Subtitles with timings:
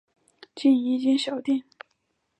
[0.55, 1.63] 经营一间小店